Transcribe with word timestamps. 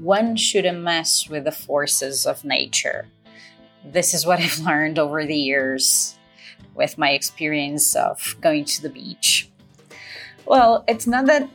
one 0.00 0.34
shouldn't 0.34 0.80
mess 0.80 1.28
with 1.28 1.44
the 1.44 1.52
forces 1.52 2.26
of 2.26 2.44
nature. 2.44 3.06
This 3.84 4.14
is 4.14 4.26
what 4.26 4.40
I've 4.44 4.58
learned 4.60 4.98
over 4.98 5.24
the 5.24 5.36
years 5.36 6.16
with 6.74 6.98
my 6.98 7.10
experience 7.10 7.94
of 7.94 8.36
going 8.40 8.64
to 8.64 8.82
the 8.82 8.88
beach. 8.88 9.50
Well, 10.46 10.84
it's 10.88 11.06
not 11.06 11.26
that 11.26 11.48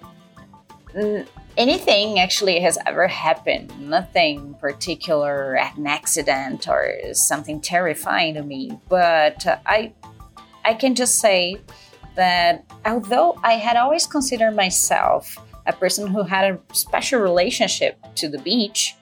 anything 1.57 2.19
actually 2.19 2.59
has 2.59 2.77
ever 2.85 3.07
happened, 3.07 3.77
nothing 3.79 4.53
particular, 4.55 5.55
an 5.55 5.87
accident 5.87 6.67
or 6.67 6.93
something 7.13 7.59
terrifying 7.59 8.35
to 8.35 8.43
me, 8.43 8.79
but 8.89 9.45
I 9.65 9.93
I 10.63 10.73
can 10.73 10.95
just 10.95 11.19
say 11.19 11.57
that 12.15 12.63
although 12.85 13.37
I 13.43 13.53
had 13.53 13.77
always 13.77 14.07
considered 14.07 14.55
myself 14.55 15.37
a 15.65 15.73
person 15.73 16.07
who 16.07 16.23
had 16.23 16.51
a 16.51 16.75
special 16.75 17.19
relationship 17.19 17.97
to 18.15 18.27
the 18.27 18.37
beach, 18.39 18.95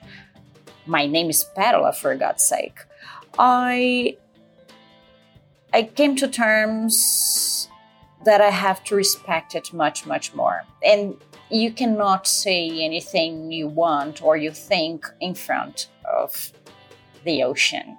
my 0.85 1.05
name 1.05 1.29
is 1.29 1.45
Perla 1.55 1.93
for 1.93 2.15
God's 2.15 2.43
sake. 2.43 2.79
I 3.37 4.17
I 5.73 5.83
came 5.83 6.15
to 6.17 6.27
terms 6.27 7.67
that 8.25 8.41
I 8.41 8.51
have 8.51 8.83
to 8.85 8.95
respect 8.95 9.55
it 9.55 9.73
much, 9.73 10.05
much 10.05 10.33
more. 10.35 10.63
And 10.85 11.17
you 11.49 11.71
cannot 11.71 12.27
say 12.27 12.69
anything 12.83 13.51
you 13.51 13.67
want 13.67 14.21
or 14.21 14.37
you 14.37 14.51
think 14.51 15.05
in 15.19 15.33
front 15.33 15.87
of 16.05 16.51
the 17.25 17.43
ocean 17.43 17.97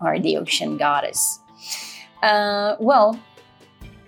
or 0.00 0.18
the 0.18 0.36
ocean 0.36 0.76
goddess. 0.76 1.40
Uh, 2.22 2.76
well, 2.78 3.18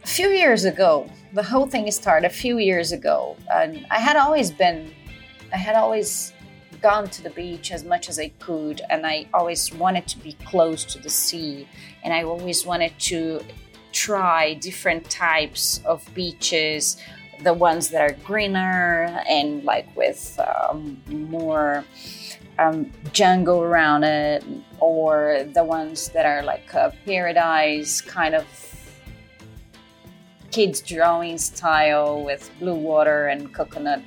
a 0.08 0.10
few 0.10 0.30
years 0.30 0.64
ago, 0.64 1.06
the 1.34 1.42
whole 1.42 1.66
thing 1.66 1.90
started 1.90 2.26
a 2.26 2.30
few 2.30 2.56
years 2.56 2.92
ago, 2.92 3.36
and 3.52 3.86
I 3.90 3.98
had 3.98 4.16
always 4.16 4.50
been, 4.50 4.90
I 5.52 5.58
had 5.58 5.76
always 5.76 6.32
gone 6.80 7.08
to 7.10 7.22
the 7.22 7.28
beach 7.28 7.70
as 7.72 7.84
much 7.84 8.08
as 8.08 8.18
I 8.18 8.28
could, 8.38 8.80
and 8.88 9.06
I 9.06 9.26
always 9.34 9.70
wanted 9.74 10.08
to 10.08 10.18
be 10.18 10.32
close 10.46 10.86
to 10.92 10.98
the 10.98 11.10
sea, 11.10 11.68
and 12.02 12.14
I 12.14 12.22
always 12.22 12.64
wanted 12.64 12.98
to 13.00 13.42
try 13.92 14.54
different 14.54 15.10
types 15.10 15.82
of 15.84 16.02
beaches, 16.14 16.96
the 17.42 17.52
ones 17.52 17.90
that 17.90 18.00
are 18.00 18.16
greener 18.24 19.22
and 19.28 19.62
like 19.64 19.94
with 19.94 20.40
um, 20.40 21.02
more 21.06 21.84
um, 22.58 22.90
jungle 23.12 23.60
around 23.62 24.04
it, 24.04 24.42
or 24.80 25.44
the 25.52 25.64
ones 25.64 26.08
that 26.08 26.24
are 26.24 26.42
like 26.42 26.72
a 26.72 26.94
paradise 27.04 28.00
kind 28.00 28.34
of 28.34 28.46
kids 30.50 30.80
drawing 30.80 31.38
style 31.38 32.24
with 32.24 32.50
blue 32.58 32.74
water 32.74 33.26
and 33.26 33.52
coconut 33.52 34.02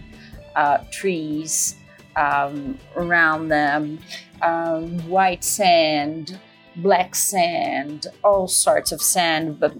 uh, 0.56 0.80
trees 0.92 1.76
um, 2.16 2.78
around 2.96 3.48
them, 3.48 4.00
um, 4.42 5.00
white 5.08 5.44
sand, 5.44 6.40
black 6.78 7.16
sand, 7.16 8.08
all 8.24 8.48
sorts 8.48 8.92
of 8.92 9.02
sand, 9.02 9.60
but 9.60 9.74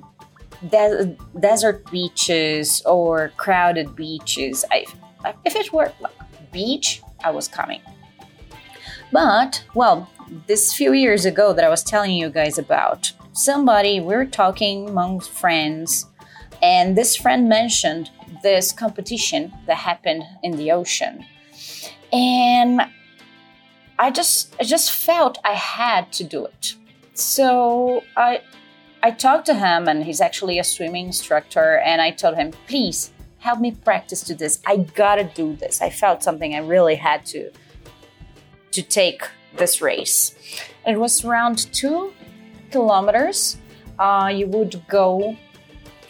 de- 0.70 1.16
desert 1.40 1.90
beaches 1.92 2.82
or 2.86 3.32
crowded 3.38 3.96
beaches. 3.96 4.64
I, 4.72 4.86
if 5.46 5.56
it 5.56 5.74
were 5.74 5.92
beach, 6.52 7.02
I 7.24 7.32
was 7.32 7.48
coming. 7.48 7.82
But, 9.12 9.64
well, 9.76 10.10
this 10.48 10.74
few 10.74 10.94
years 10.94 11.26
ago 11.26 11.54
that 11.54 11.66
I 11.66 11.70
was 11.70 11.84
telling 11.84 12.12
you 12.12 12.30
guys 12.30 12.58
about, 12.58 13.12
somebody, 13.34 14.00
we 14.00 14.16
were 14.16 14.26
talking 14.26 14.90
among 14.90 15.20
friends, 15.20 16.06
and 16.62 16.98
this 16.98 17.16
friend 17.16 17.50
mentioned 17.50 18.10
this 18.44 18.72
competition 18.72 19.54
that 19.68 19.78
happened 19.78 20.24
in 20.44 20.58
the 20.58 20.72
ocean. 20.72 21.26
And 22.14 22.82
I 23.98 24.12
just 24.12 24.56
I 24.60 24.64
just 24.64 24.92
felt 24.92 25.38
I 25.44 25.54
had 25.54 26.12
to 26.14 26.24
do 26.24 26.46
it. 26.46 26.76
So 27.14 28.04
I 28.16 28.42
I 29.04 29.12
talked 29.12 29.46
to 29.48 29.54
him 29.54 29.88
and 29.88 30.04
he's 30.04 30.22
actually 30.22 30.60
a 30.60 30.64
swimming 30.64 31.08
instructor 31.08 31.80
and 31.80 32.02
I 32.02 32.12
told 32.12 32.36
him, 32.36 32.52
"Please 32.68 33.12
help 33.40 33.60
me 33.60 33.72
practice 33.72 34.22
to 34.24 34.36
this. 34.36 34.60
I 34.66 34.78
got 34.78 35.16
to 35.16 35.24
do 35.24 35.56
this." 35.56 35.82
I 35.82 35.90
felt 35.90 36.24
something 36.24 36.56
I 36.56 36.60
really 36.60 36.96
had 36.96 37.26
to 37.28 37.52
to 38.72 38.82
take 38.82 39.22
this 39.58 39.82
race. 39.82 40.34
It 40.88 40.98
was 40.98 41.26
around 41.26 41.72
2 41.74 42.14
kilometers. 42.72 43.58
Uh, 44.00 44.32
you 44.34 44.48
would 44.48 44.82
go 44.88 45.36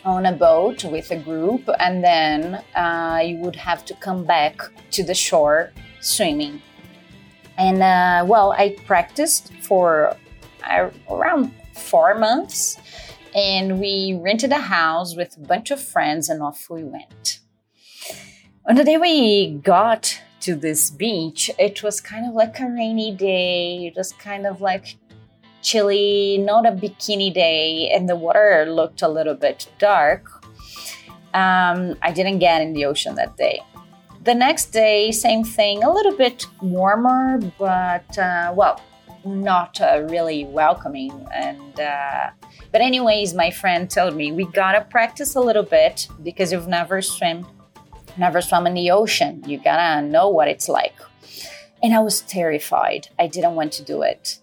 on 0.03 0.25
a 0.25 0.31
boat 0.31 0.83
with 0.83 1.11
a 1.11 1.17
group, 1.17 1.69
and 1.79 2.03
then 2.03 2.63
uh, 2.75 3.21
you 3.23 3.37
would 3.37 3.55
have 3.55 3.85
to 3.85 3.93
come 3.95 4.25
back 4.25 4.61
to 4.91 5.03
the 5.03 5.13
shore 5.13 5.71
swimming. 5.99 6.61
And 7.57 7.83
uh, 7.83 8.25
well, 8.27 8.53
I 8.53 8.75
practiced 8.85 9.53
for 9.61 10.15
uh, 10.69 10.89
around 11.09 11.53
four 11.75 12.15
months, 12.15 12.77
and 13.35 13.79
we 13.79 14.19
rented 14.21 14.51
a 14.51 14.59
house 14.59 15.15
with 15.15 15.37
a 15.37 15.41
bunch 15.41 15.71
of 15.71 15.79
friends, 15.79 16.29
and 16.29 16.41
off 16.41 16.69
we 16.69 16.83
went. 16.83 17.39
On 18.67 18.75
the 18.75 18.83
day 18.83 18.97
we 18.97 19.51
got 19.63 20.21
to 20.41 20.55
this 20.55 20.89
beach, 20.89 21.51
it 21.59 21.83
was 21.83 22.01
kind 22.01 22.27
of 22.27 22.33
like 22.33 22.59
a 22.59 22.65
rainy 22.65 23.11
day. 23.11 23.85
It 23.85 23.95
was 23.95 24.11
kind 24.13 24.45
of 24.45 24.61
like 24.61 24.97
chilly, 25.61 26.37
not 26.39 26.65
a 26.65 26.71
bikini 26.71 27.33
day, 27.33 27.89
and 27.89 28.09
the 28.09 28.15
water 28.15 28.65
looked 28.67 29.01
a 29.01 29.07
little 29.07 29.35
bit 29.35 29.67
dark. 29.79 30.29
Um, 31.33 31.95
I 32.01 32.11
didn't 32.11 32.39
get 32.39 32.61
in 32.61 32.73
the 32.73 32.85
ocean 32.85 33.15
that 33.15 33.37
day. 33.37 33.61
The 34.23 34.35
next 34.35 34.65
day, 34.67 35.11
same 35.11 35.43
thing, 35.43 35.83
a 35.83 35.91
little 35.91 36.15
bit 36.15 36.45
warmer, 36.61 37.39
but 37.57 38.17
uh, 38.17 38.53
well, 38.55 38.81
not 39.25 39.79
uh, 39.81 40.05
really 40.09 40.45
welcoming. 40.45 41.27
And 41.33 41.79
uh, 41.79 42.29
but 42.71 42.81
anyways, 42.81 43.33
my 43.33 43.49
friend 43.49 43.89
told 43.89 44.15
me 44.15 44.31
we 44.31 44.45
gotta 44.45 44.81
practice 44.81 45.35
a 45.35 45.39
little 45.39 45.63
bit 45.63 46.07
because 46.23 46.51
you've 46.51 46.67
never 46.67 47.01
swim, 47.01 47.47
never 48.17 48.41
swum 48.41 48.67
in 48.67 48.73
the 48.73 48.91
ocean. 48.91 49.43
You 49.47 49.57
gotta 49.57 50.05
know 50.05 50.29
what 50.29 50.47
it's 50.47 50.69
like. 50.69 50.95
And 51.81 51.95
I 51.95 51.99
was 51.99 52.21
terrified. 52.21 53.07
I 53.17 53.25
didn't 53.25 53.55
want 53.55 53.73
to 53.73 53.83
do 53.83 54.03
it 54.03 54.37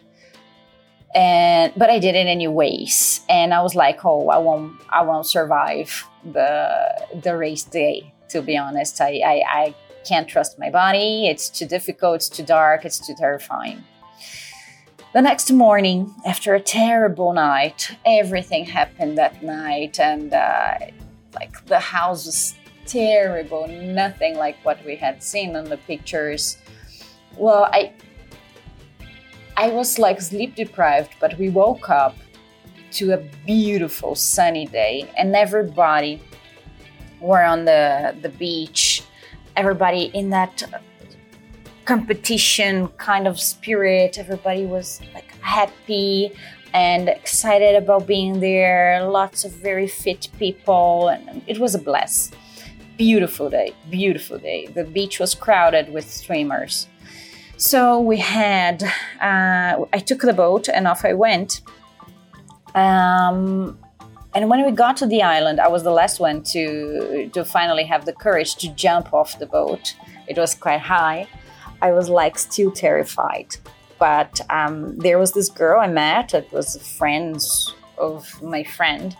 and 1.14 1.72
but 1.76 1.90
I 1.90 1.98
did 1.98 2.14
it 2.14 2.26
anyways. 2.26 3.22
And 3.28 3.54
I 3.54 3.62
was 3.62 3.74
like, 3.74 4.04
oh, 4.04 4.28
I 4.28 4.38
won't, 4.38 4.80
I 4.90 5.02
won't 5.02 5.26
survive 5.26 6.06
the 6.24 7.20
the 7.22 7.36
race 7.36 7.64
day. 7.64 8.12
To 8.30 8.42
be 8.42 8.58
honest, 8.58 9.00
I, 9.00 9.22
I, 9.24 9.42
I 9.50 9.74
can't 10.06 10.28
trust 10.28 10.58
my 10.58 10.70
body. 10.70 11.28
It's 11.28 11.48
too 11.48 11.66
difficult. 11.66 12.16
It's 12.16 12.28
too 12.28 12.42
dark. 12.42 12.84
It's 12.84 13.06
too 13.06 13.14
terrifying. 13.16 13.84
The 15.14 15.22
next 15.22 15.50
morning, 15.50 16.14
after 16.26 16.54
a 16.54 16.60
terrible 16.60 17.32
night, 17.32 17.96
everything 18.04 18.66
happened 18.66 19.16
that 19.16 19.42
night, 19.42 19.98
and 19.98 20.34
uh, 20.34 20.74
like 21.34 21.64
the 21.66 21.78
house 21.78 22.26
was 22.26 22.54
terrible. 22.84 23.66
Nothing 23.68 24.36
like 24.36 24.56
what 24.64 24.84
we 24.84 24.96
had 24.96 25.22
seen 25.22 25.56
on 25.56 25.64
the 25.64 25.78
pictures. 25.78 26.58
Well, 27.38 27.64
I 27.72 27.94
I 29.60 29.70
was 29.70 29.98
like 29.98 30.20
sleep 30.20 30.54
deprived, 30.54 31.14
but 31.18 31.36
we 31.36 31.48
woke 31.48 31.90
up 31.90 32.14
to 32.92 33.10
a 33.14 33.16
beautiful 33.44 34.14
sunny 34.14 34.66
day, 34.66 35.10
and 35.18 35.34
everybody 35.34 36.22
were 37.20 37.42
on 37.42 37.64
the 37.64 38.14
the 38.22 38.28
beach. 38.28 39.02
Everybody 39.56 40.12
in 40.14 40.30
that 40.30 40.62
competition 41.86 42.86
kind 42.98 43.26
of 43.26 43.40
spirit. 43.40 44.16
Everybody 44.16 44.64
was 44.64 45.00
like 45.12 45.28
happy 45.40 46.30
and 46.72 47.08
excited 47.08 47.74
about 47.74 48.06
being 48.06 48.38
there. 48.38 49.04
Lots 49.08 49.44
of 49.44 49.50
very 49.50 49.88
fit 49.88 50.28
people, 50.38 51.08
and 51.08 51.42
it 51.48 51.58
was 51.58 51.74
a 51.74 51.80
bless. 51.80 52.30
Beautiful 52.96 53.50
day, 53.50 53.72
beautiful 53.90 54.38
day. 54.38 54.68
The 54.68 54.84
beach 54.84 55.18
was 55.18 55.34
crowded 55.34 55.92
with 55.92 56.08
swimmers. 56.08 56.86
So 57.58 57.98
we 58.00 58.18
had, 58.18 58.84
uh, 59.20 59.84
I 59.92 59.98
took 59.98 60.20
the 60.20 60.32
boat 60.32 60.68
and 60.68 60.86
off 60.86 61.04
I 61.04 61.12
went. 61.12 61.60
Um, 62.76 63.76
and 64.32 64.48
when 64.48 64.64
we 64.64 64.70
got 64.70 64.96
to 64.98 65.06
the 65.06 65.22
island, 65.22 65.58
I 65.58 65.66
was 65.66 65.82
the 65.82 65.90
last 65.90 66.20
one 66.20 66.44
to 66.54 67.28
to 67.32 67.44
finally 67.44 67.82
have 67.84 68.04
the 68.04 68.12
courage 68.12 68.54
to 68.56 68.68
jump 68.74 69.12
off 69.12 69.40
the 69.40 69.46
boat. 69.46 69.96
It 70.28 70.38
was 70.38 70.54
quite 70.54 70.80
high. 70.80 71.26
I 71.82 71.90
was 71.90 72.08
like 72.08 72.38
still 72.38 72.70
terrified. 72.70 73.56
But 73.98 74.40
um, 74.50 74.96
there 74.96 75.18
was 75.18 75.32
this 75.32 75.48
girl 75.48 75.80
I 75.80 75.88
met. 75.88 76.34
It 76.34 76.52
was 76.52 76.76
a 76.76 76.80
friends 76.80 77.74
of 77.96 78.40
my 78.40 78.62
friend 78.62 79.16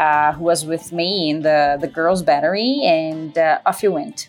uh, 0.00 0.32
who 0.32 0.42
was 0.42 0.64
with 0.66 0.90
me 0.90 1.30
in 1.30 1.42
the 1.42 1.78
the 1.80 1.86
girls' 1.86 2.22
battery, 2.22 2.80
and 2.82 3.38
uh, 3.38 3.60
off 3.64 3.80
you 3.84 3.92
went. 3.92 4.26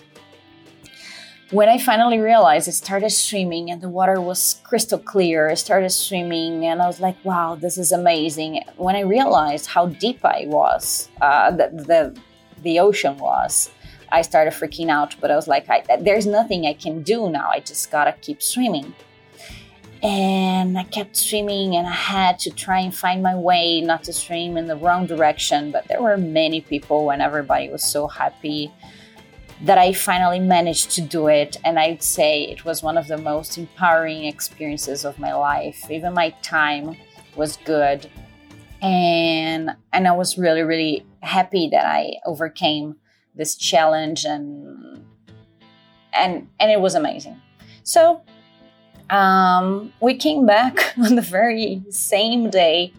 When 1.52 1.68
I 1.68 1.80
finally 1.80 2.18
realized, 2.18 2.70
I 2.70 2.72
started 2.72 3.10
swimming 3.10 3.70
and 3.70 3.82
the 3.82 3.90
water 3.90 4.22
was 4.22 4.62
crystal 4.64 4.98
clear. 4.98 5.50
I 5.50 5.56
started 5.56 5.90
swimming 5.90 6.66
and 6.66 6.82
I 6.82 6.88
was 6.88 7.02
like, 7.02 7.18
wow, 7.26 7.56
this 7.56 7.78
is 7.78 7.92
amazing. 7.92 8.64
When 8.78 8.96
I 8.96 9.02
realized 9.02 9.68
how 9.68 9.88
deep 9.88 10.24
I 10.24 10.46
was, 10.48 11.10
uh, 11.22 11.52
the, 11.52 11.68
the, 11.74 12.18
the 12.62 12.80
ocean 12.80 13.18
was, 13.18 13.70
I 14.14 14.22
started 14.22 14.54
freaking 14.54 14.90
out, 14.90 15.18
but 15.20 15.30
I 15.30 15.36
was 15.36 15.50
like, 15.50 15.70
I, 15.70 15.84
there's 16.00 16.26
nothing 16.26 16.66
I 16.66 16.74
can 16.74 17.04
do 17.04 17.30
now. 17.30 17.50
I 17.52 17.60
just 17.60 17.92
gotta 17.92 18.14
keep 18.14 18.42
swimming. 18.42 18.96
And 20.02 20.80
I 20.80 20.84
kept 20.86 21.16
swimming, 21.16 21.76
and 21.76 21.86
I 21.86 21.92
had 21.92 22.40
to 22.40 22.50
try 22.50 22.80
and 22.80 22.96
find 22.96 23.22
my 23.22 23.36
way, 23.36 23.82
not 23.82 24.04
to 24.06 24.14
swim 24.14 24.58
in 24.58 24.66
the 24.66 24.76
wrong 24.76 25.06
direction. 25.06 25.70
But 25.70 25.88
there 25.88 26.02
were 26.02 26.18
many 26.18 26.62
people, 26.62 27.12
and 27.12 27.22
everybody 27.22 27.70
was 27.70 27.84
so 27.84 28.08
happy 28.08 28.72
that 29.64 29.78
I 29.78 29.94
finally 29.94 30.40
managed 30.40 30.92
to 30.92 31.02
do 31.02 31.28
it. 31.28 31.58
And 31.64 31.78
I'd 31.78 32.04
say 32.04 32.44
it 32.44 32.66
was 32.66 32.82
one 32.82 32.98
of 32.98 33.08
the 33.08 33.18
most 33.18 33.58
empowering 33.58 34.26
experiences 34.26 35.06
of 35.06 35.20
my 35.20 35.34
life. 35.34 35.90
Even 35.90 36.14
my 36.14 36.32
time 36.42 36.96
was 37.36 37.58
good. 37.58 38.10
And 38.82 39.72
and 39.94 40.08
I 40.08 40.12
was 40.12 40.38
really, 40.38 40.64
really 40.64 41.06
happy 41.22 41.70
that 41.70 41.86
I 41.86 42.14
overcame 42.26 42.96
this 43.36 43.56
challenge 43.56 44.26
and 44.26 45.06
and 46.14 46.48
and 46.60 46.72
it 46.72 46.82
was 46.82 46.96
amazing. 46.96 47.40
So 47.84 48.22
um, 49.12 49.94
we 50.02 50.16
came 50.16 50.46
back 50.46 50.98
on 51.04 51.16
the 51.16 51.22
very 51.22 51.84
same 51.90 52.50
day 52.50 52.94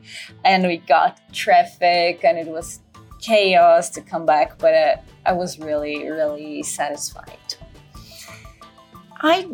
and 0.45 0.67
we 0.67 0.77
got 0.77 1.21
traffic 1.33 2.23
and 2.23 2.39
it 2.39 2.47
was 2.47 2.81
chaos 3.21 3.89
to 3.91 4.01
come 4.01 4.27
back, 4.27 4.59
but 4.59 4.75
uh, 4.75 4.97
I 5.25 5.33
was 5.33 5.59
really, 5.59 6.09
really 6.11 6.63
satisfied. 6.63 7.55
I 9.21 9.49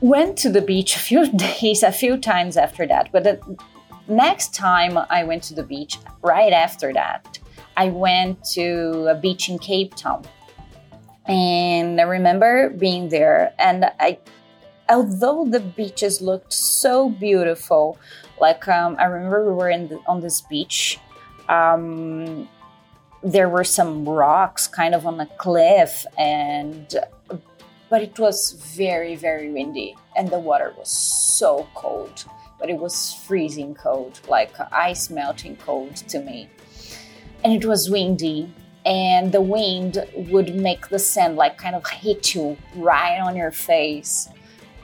went 0.00 0.36
to 0.38 0.50
the 0.50 0.60
beach 0.60 0.96
a 0.96 0.98
few 0.98 1.30
days, 1.36 1.82
a 1.82 1.92
few 1.92 2.16
times 2.18 2.56
after 2.56 2.86
that, 2.86 3.10
but 3.12 3.24
the 3.24 3.58
next 4.08 4.54
time 4.54 4.98
I 5.10 5.24
went 5.24 5.42
to 5.44 5.54
the 5.54 5.62
beach, 5.62 5.98
right 6.22 6.52
after 6.52 6.92
that, 6.92 7.38
I 7.76 7.88
went 7.88 8.42
to 8.54 9.06
a 9.08 9.14
beach 9.14 9.48
in 9.48 9.58
Cape 9.58 9.94
Town. 9.94 10.24
And 11.26 12.00
I 12.00 12.04
remember 12.04 12.70
being 12.70 13.08
there, 13.08 13.52
and 13.58 13.84
I, 13.98 14.18
although 14.88 15.44
the 15.44 15.58
beaches 15.60 16.20
looked 16.22 16.52
so 16.52 17.10
beautiful, 17.10 17.98
like 18.40 18.68
um, 18.68 18.96
I 18.98 19.06
remember 19.06 19.44
we 19.44 19.54
were 19.54 19.76
the, 19.88 19.98
on 20.06 20.20
this 20.20 20.40
beach. 20.42 21.00
Um, 21.48 22.48
there 23.22 23.48
were 23.48 23.64
some 23.64 24.08
rocks 24.08 24.66
kind 24.66 24.94
of 24.94 25.06
on 25.06 25.20
a 25.20 25.26
cliff, 25.38 26.06
and 26.18 26.94
but 27.88 28.02
it 28.02 28.18
was 28.18 28.52
very 28.76 29.16
very 29.16 29.50
windy, 29.52 29.94
and 30.16 30.30
the 30.30 30.38
water 30.38 30.74
was 30.78 30.90
so 30.90 31.68
cold. 31.74 32.24
But 32.58 32.70
it 32.70 32.78
was 32.78 33.12
freezing 33.26 33.74
cold, 33.74 34.18
like 34.28 34.52
ice 34.72 35.10
melting 35.10 35.56
cold 35.56 35.96
to 36.08 36.20
me 36.20 36.48
and 37.46 37.52
it 37.52 37.64
was 37.64 37.88
windy 37.88 38.52
and 38.84 39.32
the 39.32 39.40
wind 39.40 40.04
would 40.30 40.56
make 40.56 40.88
the 40.88 40.98
sand 40.98 41.36
like 41.36 41.56
kind 41.58 41.76
of 41.76 41.86
hit 41.88 42.34
you 42.34 42.56
right 42.74 43.18
on 43.18 43.36
your 43.36 43.52
face 43.52 44.28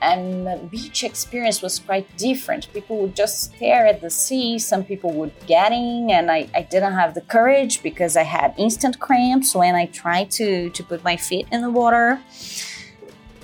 and 0.03 0.69
beach 0.69 1.03
experience 1.03 1.61
was 1.61 1.79
quite 1.79 2.05
different 2.17 2.71
people 2.73 2.97
would 2.97 3.15
just 3.15 3.35
stare 3.43 3.87
at 3.87 4.01
the 4.01 4.09
sea 4.09 4.59
some 4.59 4.83
people 4.83 5.11
would 5.13 5.33
get 5.47 5.71
in 5.71 6.09
and 6.11 6.29
I, 6.29 6.49
I 6.53 6.63
didn't 6.63 6.93
have 6.93 7.13
the 7.15 7.21
courage 7.21 7.81
because 7.81 8.17
i 8.17 8.23
had 8.23 8.53
instant 8.57 8.99
cramps 8.99 9.55
when 9.55 9.75
i 9.75 9.85
tried 9.87 10.29
to 10.31 10.69
to 10.69 10.83
put 10.83 11.03
my 11.03 11.15
feet 11.17 11.47
in 11.51 11.61
the 11.61 11.71
water 11.71 12.19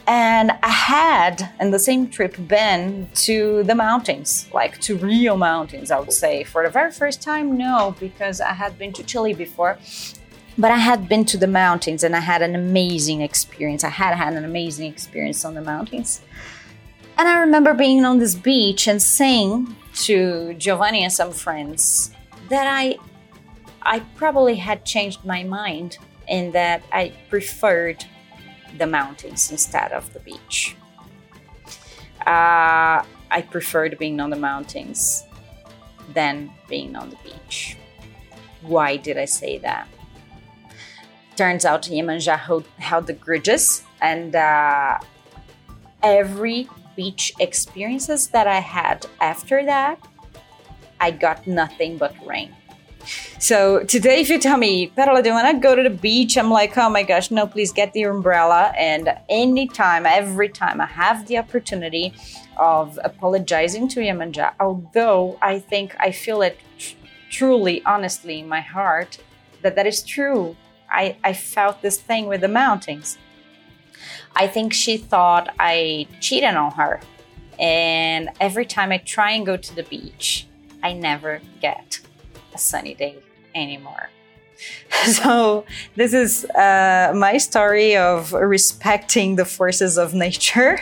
and 0.10 0.52
I 0.64 0.70
had 0.70 1.52
in 1.60 1.70
the 1.70 1.78
same 1.78 2.10
trip 2.10 2.36
been 2.48 3.12
to 3.28 3.62
the 3.62 3.76
mountains, 3.76 4.50
like 4.52 4.82
to 4.82 4.98
real 4.98 5.38
mountains, 5.38 5.92
I 5.92 6.00
would 6.00 6.12
say. 6.12 6.44
For 6.44 6.64
the 6.64 6.72
very 6.72 6.92
first 6.92 7.22
time, 7.22 7.56
no, 7.56 7.96
because 8.00 8.42
I 8.42 8.54
had 8.54 8.80
been 8.80 8.92
to 8.94 9.04
Chile 9.04 9.36
before. 9.36 9.78
But 10.60 10.72
I 10.72 10.78
had 10.78 11.08
been 11.08 11.24
to 11.26 11.38
the 11.38 11.48
mountains 11.48 12.04
and 12.04 12.14
I 12.14 12.20
had 12.20 12.42
an 12.42 12.54
amazing 12.54 13.22
experience. 13.22 13.86
I 13.86 13.90
had 13.90 14.14
had 14.14 14.34
an 14.34 14.44
amazing 14.44 14.92
experience 14.92 15.46
on 15.46 15.54
the 15.54 15.62
mountains. 15.62 16.20
And 17.18 17.30
I 17.30 17.40
remember 17.40 17.74
being 17.74 18.04
on 18.04 18.20
this 18.20 18.36
beach 18.36 18.86
and 18.86 19.02
saying 19.02 19.74
to 20.04 20.54
Giovanni 20.56 21.06
and 21.06 21.14
some 21.14 21.32
friends 21.32 22.12
that 22.50 22.68
I 22.68 22.98
I 23.82 24.02
probably 24.16 24.56
had 24.56 24.84
changed 24.84 25.24
my 25.24 25.44
mind 25.44 25.98
and 26.28 26.52
that 26.52 26.84
I 26.92 27.14
preferred 27.30 28.04
the 28.78 28.86
mountains 28.86 29.52
instead 29.52 29.94
of 29.94 30.12
the 30.12 30.20
beach. 30.20 30.76
Uh, 32.28 33.02
I 33.32 33.48
preferred 33.50 33.98
being 33.98 34.20
on 34.20 34.30
the 34.30 34.36
mountains 34.36 35.24
than 36.14 36.52
being 36.68 36.98
on 36.98 37.10
the 37.12 37.18
beach. 37.24 37.78
Why 38.62 38.98
did 38.98 39.18
I 39.18 39.26
say 39.26 39.58
that? 39.60 39.88
Turns 41.40 41.64
out 41.64 41.84
Iemanjá 41.84 42.38
held 42.80 43.08
the 43.08 43.14
grudges, 43.14 43.84
and 44.02 44.36
uh, 44.36 45.00
every 46.04 46.68
beach 46.98 47.32
experiences 47.40 48.28
that 48.36 48.46
I 48.46 48.60
had 48.60 49.06
after 49.22 49.64
that, 49.64 50.06
I 51.00 51.12
got 51.12 51.48
nothing 51.48 51.98
but 51.98 52.14
rain. 52.28 52.54
So 53.40 53.86
today, 53.86 54.20
if 54.20 54.28
you 54.28 54.38
tell 54.38 54.58
me, 54.58 54.92
Perola, 54.98 55.24
do 55.24 55.30
you 55.30 55.34
want 55.34 55.56
to 55.56 55.62
go 55.62 55.76
to 55.76 55.82
the 55.82 55.90
beach? 55.90 56.38
I'm 56.38 56.52
like, 56.52 56.78
oh 56.78 56.90
my 56.90 57.04
gosh, 57.04 57.32
no, 57.32 57.48
please 57.48 57.72
get 57.72 57.94
the 57.94 58.04
umbrella. 58.04 58.74
And 58.78 59.08
anytime, 59.30 60.06
every 60.06 60.50
time 60.50 60.82
I 60.82 60.88
have 60.88 61.26
the 61.28 61.38
opportunity 61.38 62.14
of 62.58 63.00
apologizing 63.02 63.88
to 63.94 64.02
Iemanjá, 64.02 64.56
although 64.60 65.40
I 65.42 65.60
think 65.60 65.96
I 66.02 66.12
feel 66.12 66.42
it 66.42 66.60
tr- 66.78 66.98
truly, 67.30 67.82
honestly 67.86 68.40
in 68.40 68.50
my 68.50 68.60
heart 68.60 69.20
that 69.62 69.78
that 69.78 69.88
is 69.88 70.04
true. 70.04 70.58
I, 70.90 71.18
I 71.24 71.34
felt 71.34 71.82
this 71.82 72.00
thing 72.00 72.28
with 72.28 72.42
the 72.42 72.48
mountains. 72.48 73.18
I 74.36 74.48
think 74.48 74.74
she 74.74 74.98
thought 74.98 75.54
I 75.60 76.08
cheated 76.20 76.56
on 76.56 76.72
her. 76.72 77.02
And 77.60 78.30
every 78.40 78.66
time 78.66 78.92
I 78.92 78.98
try 79.00 79.32
and 79.32 79.46
go 79.46 79.58
to 79.58 79.76
the 79.76 79.84
beach, 79.84 80.48
I 80.82 80.94
never 80.94 81.42
get 81.62 82.00
a 82.54 82.58
sunny 82.58 82.94
day 82.94 83.18
anymore. 83.56 84.10
So, 85.06 85.66
this 85.96 86.14
is 86.14 86.44
uh, 86.44 87.14
my 87.16 87.38
story 87.38 87.96
of 87.96 88.34
respecting 88.34 89.38
the 89.38 89.46
forces 89.46 89.98
of 89.98 90.14
nature. 90.14 90.82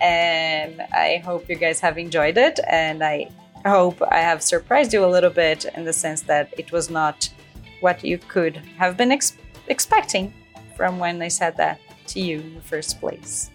And 0.00 0.80
I 0.80 1.22
hope 1.24 1.48
you 1.48 1.56
guys 1.56 1.78
have 1.80 1.98
enjoyed 1.98 2.38
it. 2.38 2.58
And 2.66 3.04
I 3.04 3.28
hope 3.66 4.00
I 4.10 4.20
have 4.20 4.42
surprised 4.42 4.92
you 4.94 5.04
a 5.04 5.06
little 5.06 5.30
bit 5.30 5.66
in 5.76 5.84
the 5.84 5.92
sense 5.92 6.22
that 6.22 6.54
it 6.56 6.72
was 6.72 6.88
not 6.88 7.28
what 7.82 8.04
you 8.04 8.18
could 8.18 8.56
have 8.78 8.96
been 8.96 9.12
ex- 9.12 9.36
expecting 9.68 10.32
from 10.76 10.98
when 10.98 11.20
I 11.20 11.28
said 11.28 11.56
that 11.58 11.80
to 12.08 12.20
you 12.20 12.40
in 12.40 12.54
the 12.54 12.60
first 12.60 13.00
place. 13.00 13.50